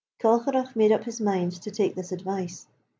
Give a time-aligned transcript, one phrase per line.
[0.19, 2.65] Colcheragh made up his mind to take this advice.